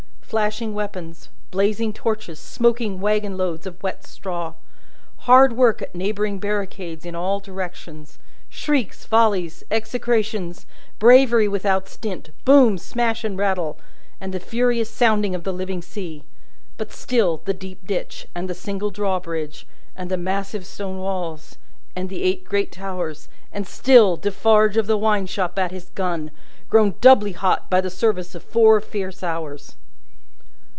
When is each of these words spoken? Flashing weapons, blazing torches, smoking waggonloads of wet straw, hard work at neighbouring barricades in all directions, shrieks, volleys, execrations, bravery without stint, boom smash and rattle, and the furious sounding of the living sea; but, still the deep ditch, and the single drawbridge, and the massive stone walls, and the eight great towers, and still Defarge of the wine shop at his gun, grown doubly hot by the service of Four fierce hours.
Flashing 0.31 0.73
weapons, 0.73 1.27
blazing 1.51 1.91
torches, 1.91 2.39
smoking 2.39 3.01
waggonloads 3.01 3.65
of 3.65 3.83
wet 3.83 4.05
straw, 4.07 4.53
hard 5.27 5.51
work 5.57 5.81
at 5.81 5.93
neighbouring 5.93 6.39
barricades 6.39 7.05
in 7.05 7.15
all 7.15 7.41
directions, 7.41 8.17
shrieks, 8.47 9.03
volleys, 9.05 9.61
execrations, 9.69 10.65
bravery 10.99 11.49
without 11.49 11.89
stint, 11.89 12.29
boom 12.45 12.77
smash 12.77 13.25
and 13.25 13.37
rattle, 13.37 13.77
and 14.21 14.31
the 14.33 14.39
furious 14.39 14.89
sounding 14.89 15.35
of 15.35 15.43
the 15.43 15.51
living 15.51 15.81
sea; 15.81 16.23
but, 16.77 16.93
still 16.93 17.41
the 17.43 17.53
deep 17.53 17.85
ditch, 17.85 18.25
and 18.33 18.49
the 18.49 18.53
single 18.55 18.89
drawbridge, 18.89 19.67
and 19.97 20.09
the 20.09 20.15
massive 20.15 20.65
stone 20.65 20.97
walls, 20.99 21.57
and 21.93 22.07
the 22.07 22.23
eight 22.23 22.45
great 22.45 22.71
towers, 22.71 23.27
and 23.51 23.67
still 23.67 24.15
Defarge 24.15 24.77
of 24.77 24.87
the 24.87 24.95
wine 24.97 25.25
shop 25.25 25.59
at 25.59 25.71
his 25.71 25.89
gun, 25.89 26.31
grown 26.69 26.93
doubly 27.01 27.33
hot 27.33 27.69
by 27.69 27.81
the 27.81 27.89
service 27.89 28.33
of 28.33 28.41
Four 28.41 28.79
fierce 28.79 29.23
hours. 29.23 29.75